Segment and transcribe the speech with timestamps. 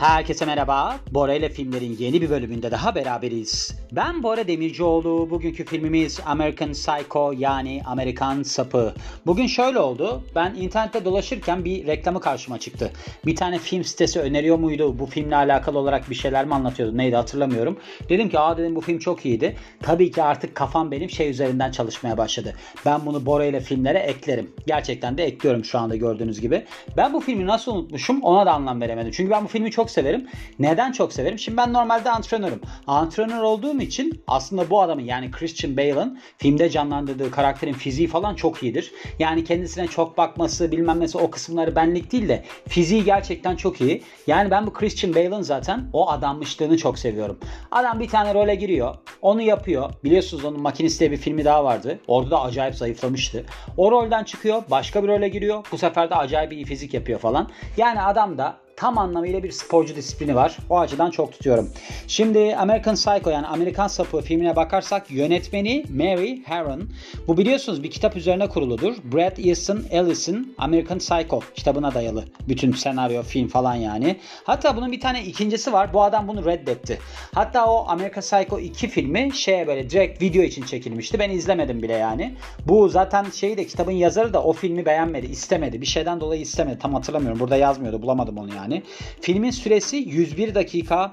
[0.00, 0.96] Herkese merhaba.
[1.10, 3.74] Bora ile filmlerin yeni bir bölümünde daha beraberiz.
[3.92, 5.30] Ben Bora Demircioğlu.
[5.30, 8.94] Bugünkü filmimiz American Psycho yani Amerikan Sapı.
[9.26, 10.22] Bugün şöyle oldu.
[10.34, 12.92] Ben internette dolaşırken bir reklamı karşıma çıktı.
[13.26, 14.98] Bir tane film sitesi öneriyor muydu?
[14.98, 16.98] Bu filmle alakalı olarak bir şeyler mi anlatıyordu?
[16.98, 17.78] Neydi hatırlamıyorum.
[18.08, 19.56] Dedim ki aa dedim bu film çok iyiydi.
[19.82, 22.54] Tabii ki artık kafam benim şey üzerinden çalışmaya başladı.
[22.86, 24.50] Ben bunu Bora ile filmlere eklerim.
[24.66, 26.64] Gerçekten de ekliyorum şu anda gördüğünüz gibi.
[26.96, 29.12] Ben bu filmi nasıl unutmuşum ona da anlam veremedim.
[29.12, 30.28] Çünkü ben bu filmi çok severim.
[30.58, 31.38] Neden çok severim?
[31.38, 32.60] Şimdi ben normalde antrenörüm.
[32.86, 38.62] Antrenör olduğum için aslında bu adamın yani Christian Bale'ın filmde canlandırdığı karakterin fiziği falan çok
[38.62, 38.92] iyidir.
[39.18, 44.02] Yani kendisine çok bakması bilmem nesi o kısımları benlik değil de fiziği gerçekten çok iyi.
[44.26, 47.38] Yani ben bu Christian Bale'ın zaten o adanmışlığını çok seviyorum.
[47.70, 48.94] Adam bir tane role giriyor.
[49.22, 49.90] Onu yapıyor.
[50.04, 51.98] Biliyorsunuz onun Makinist diye bir filmi daha vardı.
[52.06, 53.44] Orada da acayip zayıflamıştı.
[53.76, 54.62] O rolden çıkıyor.
[54.70, 55.66] Başka bir role giriyor.
[55.72, 57.50] Bu sefer de acayip iyi fizik yapıyor falan.
[57.76, 60.56] Yani adam da tam anlamıyla bir sporcu disiplini var.
[60.70, 61.70] O açıdan çok tutuyorum.
[62.06, 66.82] Şimdi American Psycho yani Amerikan Sapı filmine bakarsak yönetmeni Mary Harron.
[67.28, 68.96] Bu biliyorsunuz bir kitap üzerine kuruludur.
[69.12, 72.24] Brad Easton Ellis'in American Psycho kitabına dayalı.
[72.48, 74.16] Bütün senaryo, film falan yani.
[74.44, 75.92] Hatta bunun bir tane ikincisi var.
[75.94, 76.98] Bu adam bunu reddetti.
[77.34, 81.18] Hatta o American Psycho 2 filmi şeye böyle direkt video için çekilmişti.
[81.18, 82.34] Ben izlemedim bile yani.
[82.68, 85.80] Bu zaten şeyi de kitabın yazarı da o filmi beğenmedi, istemedi.
[85.80, 86.78] Bir şeyden dolayı istemedi.
[86.78, 87.40] Tam hatırlamıyorum.
[87.40, 88.02] Burada yazmıyordu.
[88.02, 88.82] Bulamadım onu yani yani.
[89.20, 91.12] Filmin süresi 101 dakika.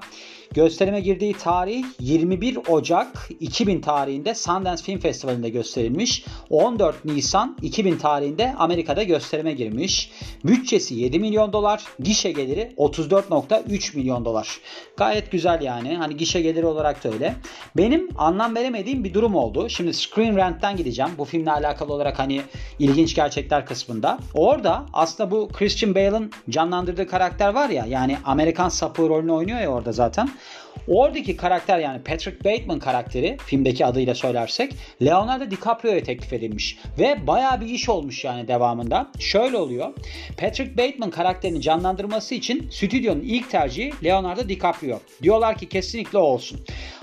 [0.54, 6.24] Gösterime girdiği tarih 21 Ocak 2000 tarihinde Sundance Film Festivali'nde gösterilmiş.
[6.50, 10.10] 14 Nisan 2000 tarihinde Amerika'da gösterime girmiş.
[10.44, 14.60] Bütçesi 7 milyon dolar, gişe geliri 34.3 milyon dolar.
[14.96, 15.96] Gayet güzel yani.
[15.96, 17.34] Hani gişe geliri olarak da öyle.
[17.76, 19.68] Benim anlam veremediğim bir durum oldu.
[19.68, 21.10] Şimdi Screen Rant'ten gideceğim.
[21.18, 22.40] Bu filmle alakalı olarak hani
[22.78, 24.18] ilginç gerçekler kısmında.
[24.34, 29.68] Orada aslında bu Christian Bale'ın canlandırdığı karakter var ya yani Amerikan sapı rolünü oynuyor ya
[29.68, 30.30] orada zaten.
[30.88, 36.78] Oradaki karakter yani Patrick Bateman karakteri filmdeki adıyla söylersek Leonardo DiCaprio'ya teklif edilmiş.
[36.98, 39.08] Ve baya bir iş olmuş yani devamında.
[39.18, 39.94] Şöyle oluyor.
[40.36, 45.00] Patrick Bateman karakterini canlandırması için stüdyonun ilk tercihi Leonardo DiCaprio.
[45.22, 46.60] Diyorlar ki kesinlikle olsun.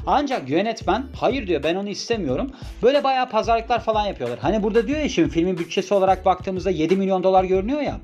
[0.07, 2.51] Ancak yönetmen hayır diyor ben onu istemiyorum.
[2.83, 4.39] Böyle bayağı pazarlıklar falan yapıyorlar.
[4.39, 7.99] Hani burada diyor ya şimdi filmin bütçesi olarak baktığımızda 7 milyon dolar görünüyor ya.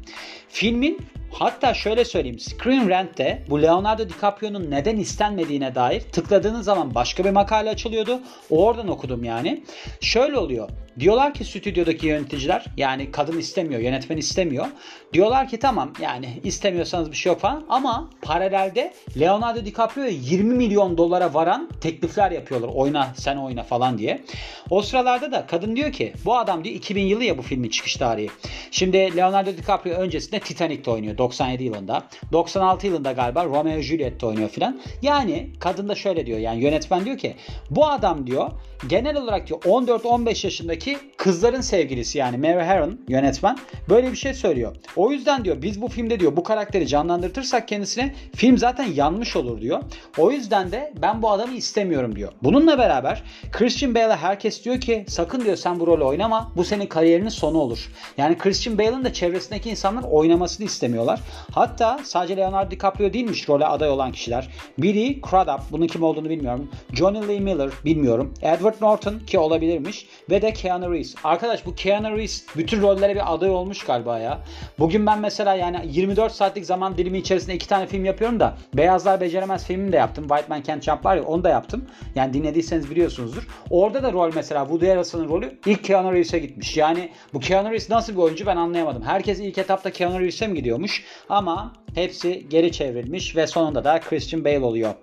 [0.49, 0.99] Filmin
[1.33, 2.39] Hatta şöyle söyleyeyim.
[2.39, 8.19] Screen Rant'te bu Leonardo DiCaprio'nun neden istenmediğine dair tıkladığınız zaman başka bir makale açılıyordu.
[8.49, 9.63] Oradan okudum yani.
[10.01, 10.69] Şöyle oluyor.
[10.99, 14.67] Diyorlar ki stüdyodaki yöneticiler yani kadın istemiyor, yönetmen istemiyor.
[15.13, 20.97] Diyorlar ki tamam yani istemiyorsanız bir şey yok falan ama paralelde Leonardo DiCaprio'ya 20 milyon
[20.97, 22.69] dolara varan teklifler yapıyorlar.
[22.73, 24.21] Oyna sen oyna falan diye.
[24.69, 27.95] O sıralarda da kadın diyor ki bu adam diyor 2000 yılı ya bu filmin çıkış
[27.95, 28.29] tarihi.
[28.71, 32.03] Şimdi Leonardo DiCaprio öncesinde Titanic'te oynuyor 97 yılında.
[32.31, 34.81] 96 yılında galiba Romeo Juliet'te oynuyor filan.
[35.01, 37.35] Yani kadın da şöyle diyor yani yönetmen diyor ki
[37.69, 38.51] bu adam diyor
[38.87, 40.80] genel olarak diyor 14-15 yaşındaki
[41.17, 43.57] kızların sevgilisi yani Mary Harron yönetmen
[43.89, 44.75] böyle bir şey söylüyor.
[44.95, 49.61] O yüzden diyor biz bu filmde diyor bu karakteri canlandırtırsak kendisine film zaten yanmış olur
[49.61, 49.83] diyor.
[50.17, 52.31] O yüzden de ben bu adamı istemiyorum diyor.
[52.43, 56.85] Bununla beraber Christian Bale'a herkes diyor ki sakın diyor sen bu rolü oynama bu senin
[56.85, 57.91] kariyerinin sonu olur.
[58.17, 61.19] Yani Christian Bale'ın da çevresindeki insanlar oynamasını istemiyorlar.
[61.51, 64.49] Hatta sadece Leonardo DiCaprio değilmiş role aday olan kişiler.
[64.77, 66.71] Biri Crudup bunun kim olduğunu bilmiyorum.
[66.93, 68.33] Johnny Lee Miller bilmiyorum.
[68.41, 70.05] Edward Norton ki olabilirmiş.
[70.29, 71.15] Ve de Keanu Reeves.
[71.23, 74.39] Arkadaş bu Keanu Reeves bütün rollere bir aday olmuş galiba ya.
[74.79, 79.21] Bugün ben mesela yani 24 saatlik zaman dilimi içerisinde iki tane film yapıyorum da Beyazlar
[79.21, 80.27] Beceremez filmini de yaptım.
[80.27, 81.85] White Man Can't Jump var ya onu da yaptım.
[82.15, 83.47] Yani dinlediyseniz biliyorsunuzdur.
[83.69, 86.77] Orada da rol mesela Woody Harrelson'ın rolü ilk Keanu Reeves'e gitmiş.
[86.77, 89.03] Yani bu Keanu Reeves nasıl bir oyuncu ben anlayamadım.
[89.03, 91.03] Herkes ilk etapta Keanu Reeves'e mi gidiyormuş?
[91.29, 94.93] Ama hepsi geri çevrilmiş ve sonunda da Christian Bale oluyor.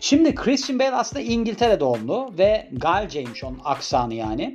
[0.00, 4.54] Şimdi Christian Bale aslında İngiltere doğumlu ve Galceymiş onun aksanı yani.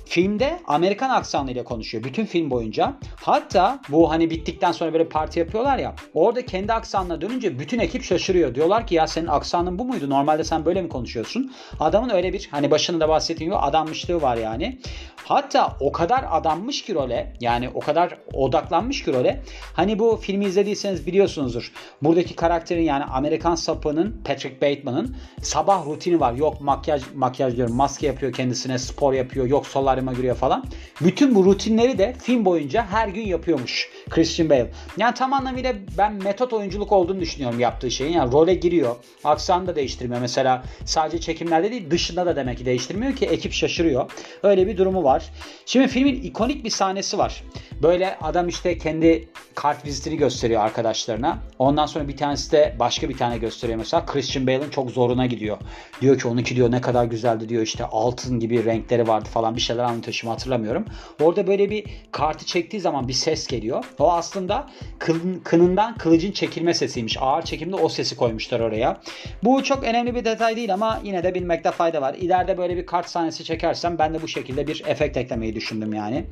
[0.11, 2.97] Filmde Amerikan aksanıyla konuşuyor bütün film boyunca.
[3.15, 5.95] Hatta bu hani bittikten sonra böyle parti yapıyorlar ya.
[6.13, 8.55] Orada kendi aksanına dönünce bütün ekip şaşırıyor.
[8.55, 10.09] Diyorlar ki ya senin aksanın bu muydu?
[10.09, 11.51] Normalde sen böyle mi konuşuyorsun?
[11.79, 14.79] Adamın öyle bir hani başında bahsettiğim gibi adanmışlığı var yani.
[15.25, 19.41] Hatta o kadar adanmış ki role yani o kadar odaklanmış ki role.
[19.73, 21.71] Hani bu filmi izlediyseniz biliyorsunuzdur.
[22.01, 26.33] Buradaki karakterin yani Amerikan sapının Patrick Bateman'ın sabah rutini var.
[26.33, 29.45] Yok makyaj makyaj diyorum maske yapıyor kendisine spor yapıyor.
[29.45, 29.65] Yok
[30.01, 30.63] solaryuma giriyor falan.
[31.01, 33.89] Bütün bu rutinleri de film boyunca her gün yapıyormuş.
[34.09, 34.71] Christian Bale.
[34.97, 38.13] Yani tam anlamıyla ben metot oyunculuk olduğunu düşünüyorum yaptığı şeyin.
[38.13, 38.95] Yani role giriyor.
[39.23, 40.21] Aksanı da değiştirmiyor.
[40.21, 44.11] Mesela sadece çekimlerde değil dışında da demek ki değiştirmiyor ki ekip şaşırıyor.
[44.43, 45.31] Öyle bir durumu var.
[45.65, 47.43] Şimdi filmin ikonik bir sahnesi var.
[47.83, 51.39] Böyle adam işte kendi kart vizitini gösteriyor arkadaşlarına.
[51.59, 54.05] Ondan sonra bir tanesi de başka bir tane gösteriyor mesela.
[54.05, 55.57] Christian Bale'ın çok zoruna gidiyor.
[56.01, 59.61] Diyor ki onunki diyor ne kadar güzeldi diyor işte altın gibi renkleri vardı falan bir
[59.61, 60.85] şeyler anlatıyor şimdi hatırlamıyorum.
[61.21, 63.85] Orada böyle bir kartı çektiği zaman bir ses geliyor.
[63.99, 64.69] O aslında
[64.99, 67.17] kın, kınından kılıcın çekilme sesiymiş.
[67.21, 69.01] Ağır çekimde o sesi koymuşlar oraya.
[69.43, 72.13] Bu çok önemli bir detay değil ama yine de bilmekte fayda var.
[72.13, 76.25] İleride böyle bir kart sahnesi çekersem ben de bu şekilde bir efekt eklemeyi düşündüm yani.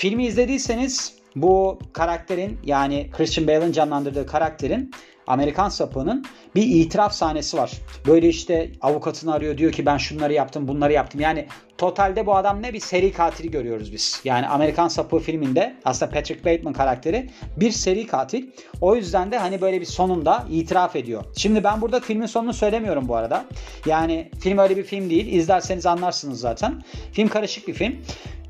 [0.00, 4.90] Filmi izlediyseniz bu karakterin yani Christian Bale'ın canlandırdığı karakterin
[5.26, 6.24] Amerikan sapığının
[6.54, 7.72] bir itiraf sahnesi var.
[8.06, 11.20] Böyle işte avukatını arıyor diyor ki ben şunları yaptım bunları yaptım.
[11.20, 11.46] Yani
[11.80, 14.20] totalde bu adam ne bir seri katili görüyoruz biz.
[14.24, 18.46] Yani Amerikan sapığı filminde aslında Patrick Bateman karakteri bir seri katil.
[18.80, 21.24] O yüzden de hani böyle bir sonunda itiraf ediyor.
[21.36, 23.44] Şimdi ben burada filmin sonunu söylemiyorum bu arada.
[23.86, 25.26] Yani film öyle bir film değil.
[25.32, 26.82] İzlerseniz anlarsınız zaten.
[27.12, 27.96] Film karışık bir film.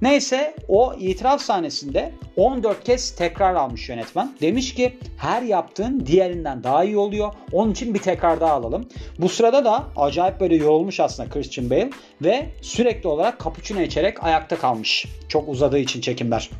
[0.02, 4.32] Neyse o itiraf sahnesinde 14 kez tekrar almış yönetmen.
[4.40, 7.32] Demiş ki her yaptığın diğerinden daha iyi oluyor.
[7.52, 8.88] Onun için bir tekrar daha alalım.
[9.18, 11.90] Bu sırada da acayip böyle yorulmuş aslında Christian Bale
[12.22, 15.06] ve sürekli olarak cappuccino içerek ayakta kalmış.
[15.28, 16.50] Çok uzadığı için çekimler.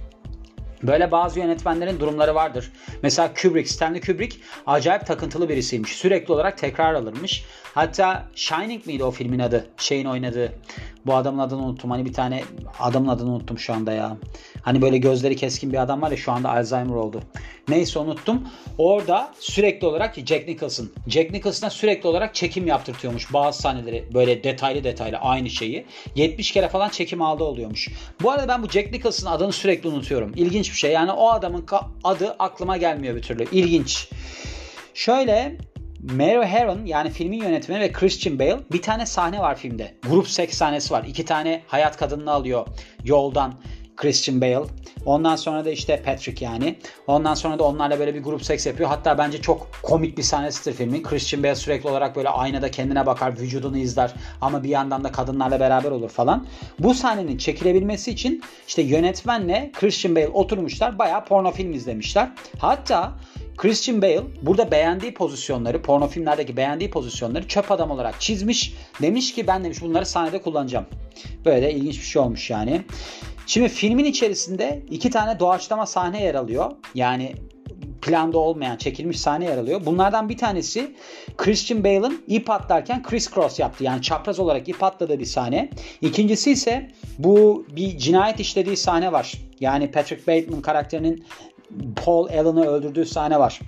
[0.82, 2.72] Böyle bazı yönetmenlerin durumları vardır.
[3.02, 4.36] Mesela Kubrick, Stanley Kubrick
[4.66, 5.92] acayip takıntılı birisiymiş.
[5.92, 7.44] Sürekli olarak tekrar alırmış.
[7.74, 9.66] Hatta Shining miydi o filmin adı?
[9.76, 10.52] Şeyin oynadığı.
[11.06, 11.90] Bu adamın adını unuttum.
[11.90, 12.42] Hani bir tane
[12.80, 14.16] adamın adını unuttum şu anda ya.
[14.62, 17.22] Hani böyle gözleri keskin bir adam var ya şu anda Alzheimer oldu.
[17.68, 18.48] Neyse unuttum.
[18.78, 20.90] Orada sürekli olarak Jack Nicholson.
[21.06, 23.32] Jack Nicholson'a sürekli olarak çekim yaptırtıyormuş.
[23.32, 25.86] Bazı sahneleri böyle detaylı detaylı aynı şeyi.
[26.14, 27.88] 70 kere falan çekim aldı oluyormuş.
[28.22, 30.32] Bu arada ben bu Jack Nicholson'ın adını sürekli unutuyorum.
[30.36, 30.92] İlginç bir şey.
[30.92, 31.66] Yani o adamın
[32.04, 33.46] adı aklıma gelmiyor bir türlü.
[33.52, 34.08] İlginç.
[34.94, 35.56] Şöyle
[36.02, 39.94] Mary Herron yani filmin yönetmeni ve Christian Bale bir tane sahne var filmde.
[40.08, 41.04] Grup seks sahnesi var.
[41.08, 42.66] İki tane hayat kadınını alıyor
[43.04, 43.54] yoldan.
[43.96, 44.64] Christian Bale.
[45.06, 46.78] Ondan sonra da işte Patrick yani.
[47.06, 48.88] Ondan sonra da onlarla böyle bir grup seks yapıyor.
[48.88, 51.02] Hatta bence çok komik bir sahnesidir filmin.
[51.02, 55.60] Christian Bale sürekli olarak böyle aynada kendine bakar, vücudunu izler ama bir yandan da kadınlarla
[55.60, 56.46] beraber olur falan.
[56.78, 60.98] Bu sahnenin çekilebilmesi için işte yönetmenle Christian Bale oturmuşlar.
[60.98, 62.28] Bayağı porno film izlemişler.
[62.58, 63.12] Hatta
[63.60, 68.74] Christian Bale burada beğendiği pozisyonları, porno filmlerdeki beğendiği pozisyonları çöp adam olarak çizmiş.
[69.02, 70.86] Demiş ki ben demiş bunları sahnede kullanacağım.
[71.44, 72.82] Böyle de ilginç bir şey olmuş yani.
[73.46, 76.70] Şimdi filmin içerisinde iki tane doğaçlama sahne yer alıyor.
[76.94, 77.34] Yani
[78.02, 79.80] planda olmayan çekilmiş sahne yer alıyor.
[79.86, 80.94] Bunlardan bir tanesi
[81.36, 83.84] Christian Bale'ın ip atlarken criss cross yaptı.
[83.84, 85.70] Yani çapraz olarak ip atladığı bir sahne.
[86.00, 89.32] İkincisi ise bu bir cinayet işlediği sahne var.
[89.60, 91.24] Yani Patrick Bateman karakterinin
[92.04, 93.60] Paul Allen'ı öldürdüğü sahne var.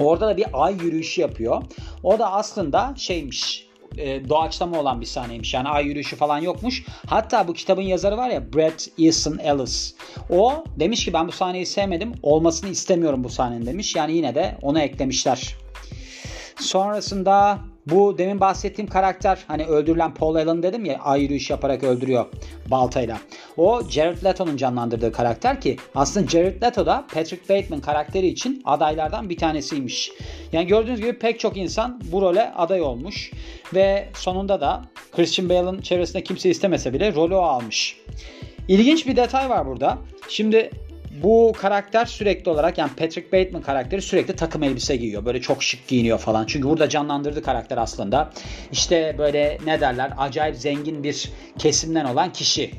[0.00, 1.62] Orada da bir ay yürüyüşü yapıyor.
[2.02, 5.54] O da aslında şeymiş e, doğaçlama olan bir sahneymiş.
[5.54, 6.84] Yani ay yürüyüşü falan yokmuş.
[7.06, 9.94] Hatta bu kitabın yazarı var ya Brett Easton Ellis.
[10.30, 12.12] O demiş ki ben bu sahneyi sevmedim.
[12.22, 13.96] Olmasını istemiyorum bu sahnenin demiş.
[13.96, 15.56] Yani yine de onu eklemişler.
[16.60, 22.26] Sonrasında bu demin bahsettiğim karakter hani öldürülen Paul Allen dedim ya ay yürüyüş yaparak öldürüyor
[22.70, 23.18] baltayla.
[23.56, 29.30] O Jared Leto'nun canlandırdığı karakter ki aslında Jared Leto da Patrick Bateman karakteri için adaylardan
[29.30, 30.12] bir tanesiymiş.
[30.52, 33.32] Yani gördüğünüz gibi pek çok insan bu role aday olmuş
[33.74, 34.82] ve sonunda da
[35.12, 37.96] Christian Bale'ın çevresinde kimse istemese bile rolü o almış.
[38.68, 39.98] İlginç bir detay var burada.
[40.28, 40.70] Şimdi
[41.22, 45.24] bu karakter sürekli olarak yani Patrick Bateman karakteri sürekli takım elbise giyiyor.
[45.24, 46.46] Böyle çok şık giyiniyor falan.
[46.46, 48.32] Çünkü burada canlandırdığı karakter aslında
[48.72, 52.70] işte böyle ne derler acayip zengin bir kesimden olan kişi.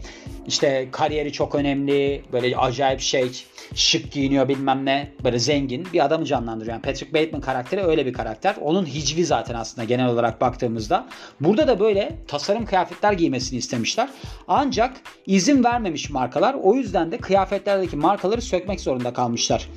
[0.47, 2.21] İşte kariyeri çok önemli.
[2.33, 3.31] Böyle acayip şey
[3.75, 5.11] şık giyiniyor bilmem ne.
[5.23, 6.73] Böyle zengin bir adamı canlandırıyor.
[6.73, 8.55] Yani Patrick Bateman karakteri öyle bir karakter.
[8.61, 11.07] Onun hicvi zaten aslında genel olarak baktığımızda.
[11.39, 14.09] Burada da böyle tasarım kıyafetler giymesini istemişler.
[14.47, 14.93] Ancak
[15.25, 16.55] izin vermemiş markalar.
[16.63, 19.69] O yüzden de kıyafetlerdeki markaları sökmek zorunda kalmışlar.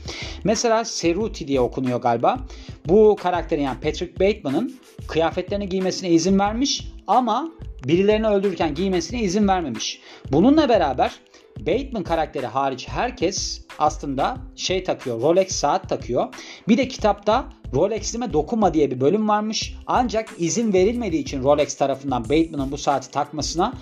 [0.44, 2.38] Mesela Ceruti diye okunuyor galiba.
[2.86, 4.76] Bu karakterin yani Patrick Bateman'ın
[5.08, 7.48] kıyafetlerini giymesine izin vermiş ama
[7.84, 10.00] birilerini öldürürken giymesine izin vermemiş.
[10.32, 11.12] Bununla beraber
[11.60, 15.22] Bateman karakteri hariç herkes aslında şey takıyor.
[15.22, 16.34] Rolex saat takıyor.
[16.68, 19.74] Bir de kitapta Rolex'ime dokunma diye bir bölüm varmış.
[19.86, 23.72] Ancak izin verilmediği için Rolex tarafından Bateman'ın bu saati takmasına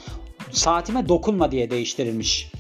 [0.50, 2.50] saatime dokunma diye değiştirilmiş.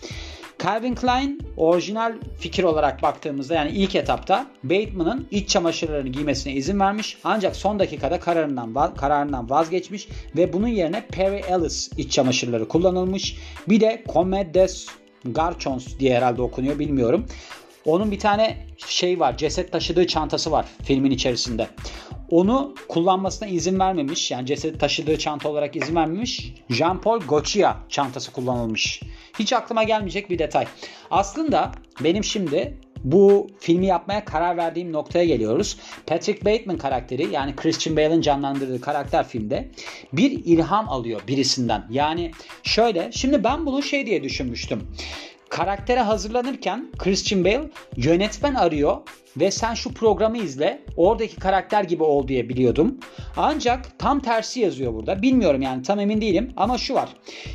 [0.66, 7.18] Calvin Klein orijinal fikir olarak baktığımızda yani ilk etapta Bateman'ın iç çamaşırlarını giymesine izin vermiş
[7.24, 13.36] ancak son dakikada kararından kararından vazgeçmiş ve bunun yerine Perry Ellis iç çamaşırları kullanılmış.
[13.68, 14.86] Bir de Comet des
[15.24, 17.26] Garçons diye herhalde okunuyor bilmiyorum.
[17.84, 21.66] Onun bir tane şey var ceset taşıdığı çantası var filmin içerisinde.
[22.30, 24.30] Onu kullanmasına izin vermemiş.
[24.30, 26.54] Yani ceset taşıdığı çanta olarak izin vermemiş.
[26.70, 29.02] Jean-Paul Gaultier çantası kullanılmış.
[29.38, 30.66] Hiç aklıma gelmeyecek bir detay.
[31.10, 31.72] Aslında
[32.04, 35.76] benim şimdi bu filmi yapmaya karar verdiğim noktaya geliyoruz.
[36.06, 39.70] Patrick Bateman karakteri yani Christian Bale'ın canlandırdığı karakter filmde
[40.12, 41.86] bir ilham alıyor birisinden.
[41.90, 42.30] Yani
[42.62, 44.82] şöyle şimdi ben bunu şey diye düşünmüştüm
[45.48, 48.96] karaktere hazırlanırken Christian Bale yönetmen arıyor
[49.36, 52.98] ve sen şu programı izle oradaki karakter gibi ol diye biliyordum.
[53.36, 55.22] Ancak tam tersi yazıyor burada.
[55.22, 57.08] Bilmiyorum yani tam emin değilim ama şu var.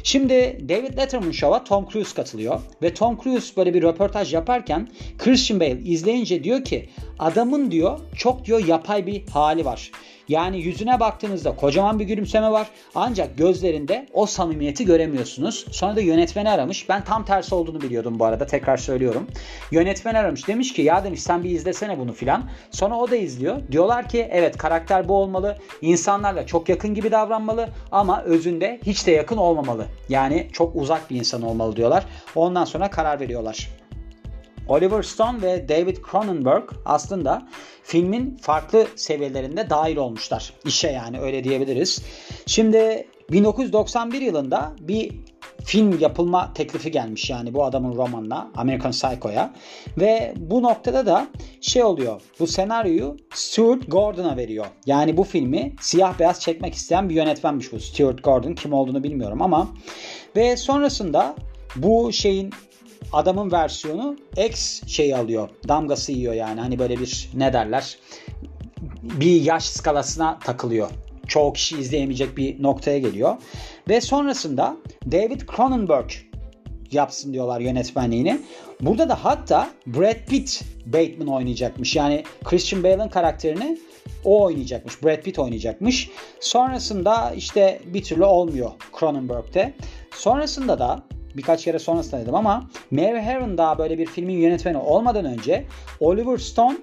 [0.04, 5.60] Şimdi David Letterman Show'a Tom Cruise katılıyor ve Tom Cruise böyle bir röportaj yaparken Christian
[5.60, 9.92] Bale izleyince diyor ki adamın diyor çok diyor yapay bir hali var.
[10.32, 12.68] Yani yüzüne baktığınızda kocaman bir gülümseme var.
[12.96, 15.66] Ancak gözlerinde o samimiyeti göremiyorsunuz.
[15.72, 16.90] Sonra da yönetmeni aramış.
[16.90, 18.46] Ben tam tersi olduğunu biliyordum bu arada.
[18.46, 19.28] Tekrar söylüyorum.
[19.72, 20.48] Yönetmen aramış.
[20.48, 22.44] Demiş ki ya demiş sen bir izlesene bunu filan.
[22.72, 23.58] Sonra o da izliyor.
[23.72, 25.58] Diyorlar ki evet karakter bu olmalı.
[25.82, 27.70] İnsanlarla çok yakın gibi davranmalı.
[27.92, 29.86] Ama özünde hiç de yakın olmamalı.
[30.10, 32.06] Yani çok uzak bir insan olmalı diyorlar.
[32.36, 33.81] Ondan sonra karar veriyorlar.
[34.68, 37.48] Oliver Stone ve David Cronenberg aslında
[37.84, 40.54] filmin farklı seviyelerinde dahil olmuşlar.
[40.66, 42.02] İşe yani öyle diyebiliriz.
[42.46, 45.12] Şimdi 1991 yılında bir
[45.64, 49.54] film yapılma teklifi gelmiş yani bu adamın romanına American Psycho'ya
[49.98, 51.28] ve bu noktada da
[51.62, 54.66] şey oluyor bu senaryoyu Stuart Gordon'a veriyor.
[54.86, 59.42] Yani bu filmi siyah beyaz çekmek isteyen bir yönetmenmiş bu Stuart Gordon kim olduğunu bilmiyorum
[59.42, 59.68] ama
[60.36, 61.36] ve sonrasında
[61.76, 62.52] bu şeyin
[63.14, 64.16] adamın versiyonu
[64.48, 65.50] X şeyi alıyor.
[65.68, 66.60] Damgası yiyor yani.
[66.60, 67.98] Hani böyle bir ne derler?
[69.04, 70.90] Bir yaş skalasına takılıyor.
[71.28, 73.38] Çoğu kişi izleyemeyecek bir noktaya geliyor.
[73.90, 74.78] Ve sonrasında
[75.12, 76.10] David Cronenberg
[76.92, 78.42] yapsın diyorlar yönetmenliğini.
[78.82, 81.96] Burada da hatta Brad Pitt Bateman oynayacakmış.
[81.96, 83.78] Yani Christian Bale'ın karakterini
[84.26, 85.04] o oynayacakmış.
[85.04, 86.10] Brad Pitt oynayacakmış.
[86.40, 89.74] Sonrasında işte bir türlü olmuyor Cronenberg'te.
[90.12, 91.04] Sonrasında da
[91.38, 95.66] birkaç kere sonrasında dedim ama Mary Herron daha böyle bir filmin yönetmeni olmadan önce
[96.00, 96.78] Oliver Stone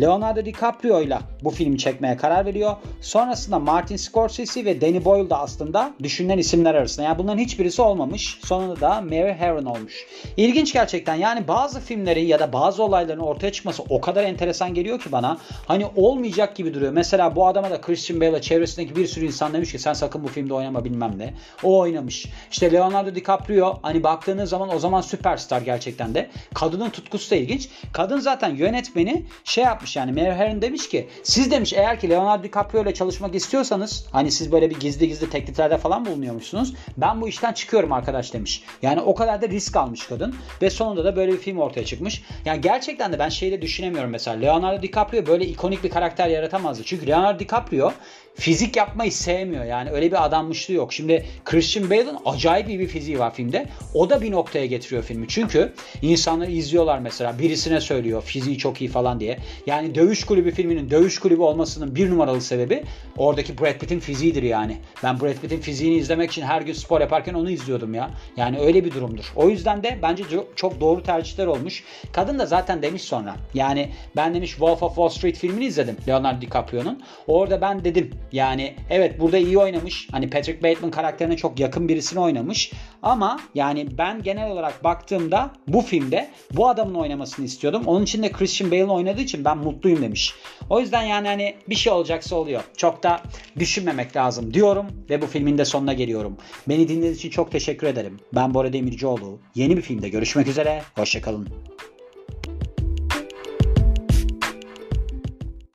[0.00, 2.76] Leonardo DiCaprio ile bu filmi çekmeye karar veriyor.
[3.00, 7.06] Sonrasında Martin Scorsese ve Danny Boyle da aslında düşünülen isimler arasında.
[7.06, 8.38] Yani bunların hiçbirisi olmamış.
[8.44, 10.06] Sonunda da Mary Herron olmuş.
[10.36, 11.14] İlginç gerçekten.
[11.14, 15.38] Yani bazı filmlerin ya da bazı olayların ortaya çıkması o kadar enteresan geliyor ki bana.
[15.66, 16.92] Hani olmayacak gibi duruyor.
[16.92, 20.28] Mesela bu adama da Christian Bale'a çevresindeki bir sürü insan demiş ki sen sakın bu
[20.28, 21.34] filmde oynama bilmem ne.
[21.62, 22.26] O oynamış.
[22.50, 26.30] İşte Leonardo DiCaprio hani baktığınız zaman o zaman süperstar gerçekten de.
[26.54, 27.68] Kadının tutkusu da ilginç.
[27.92, 30.12] Kadın zaten yönetmeni şey yapmış yapmış yani.
[30.12, 34.52] Mary Herron demiş ki siz demiş eğer ki Leonardo DiCaprio ile çalışmak istiyorsanız hani siz
[34.52, 36.74] böyle bir gizli gizli tekliflerde falan bulunuyormuşsunuz.
[36.96, 38.62] Ben bu işten çıkıyorum arkadaş demiş.
[38.82, 42.22] Yani o kadar da risk almış kadın ve sonunda da böyle bir film ortaya çıkmış.
[42.44, 44.36] Yani gerçekten de ben şeyle düşünemiyorum mesela.
[44.36, 46.82] Leonardo DiCaprio böyle ikonik bir karakter yaratamazdı.
[46.84, 47.92] Çünkü Leonardo DiCaprio
[48.34, 49.64] fizik yapmayı sevmiyor.
[49.64, 50.92] Yani öyle bir adanmışlığı yok.
[50.92, 53.66] Şimdi Christian Bale'ın acayip bir fiziği var filmde.
[53.94, 55.28] O da bir noktaya getiriyor filmi.
[55.28, 55.72] Çünkü
[56.02, 59.38] insanlar izliyorlar mesela birisine söylüyor fiziği çok iyi falan diye.
[59.66, 62.84] Yani Dövüş Kulübü filminin Dövüş Kulübü olmasının bir numaralı sebebi
[63.16, 64.76] oradaki Brad Pitt'in fiziğidir yani.
[65.02, 68.10] Ben Brad Pitt'in fiziğini izlemek için her gün spor yaparken onu izliyordum ya.
[68.36, 69.32] Yani öyle bir durumdur.
[69.36, 70.24] O yüzden de bence
[70.56, 71.84] çok doğru tercihler olmuş.
[72.12, 73.36] Kadın da zaten demiş sonra.
[73.54, 77.02] Yani ben demiş Wolf of Wall Street filmini izledim Leonardo DiCaprio'nun.
[77.26, 80.08] Orada ben dedim yani evet burada iyi oynamış.
[80.12, 82.72] Hani Patrick Bateman karakterine çok yakın birisini oynamış.
[83.02, 87.82] Ama yani ben genel olarak baktığımda bu filmde bu adamın oynamasını istiyordum.
[87.86, 90.34] Onun için de Christian Bale'ın oynadığı için ben mutluyum demiş.
[90.70, 92.62] O yüzden yani hani bir şey olacaksa oluyor.
[92.76, 93.20] Çok da
[93.58, 96.36] düşünmemek lazım diyorum ve bu filmin de sonuna geliyorum.
[96.68, 98.20] Beni dinlediğiniz için çok teşekkür ederim.
[98.34, 99.38] Ben Bora Demircioğlu.
[99.54, 100.82] Yeni bir filmde görüşmek üzere.
[100.94, 101.48] Hoşçakalın.